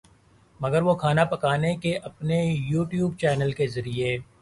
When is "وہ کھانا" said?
0.83-1.23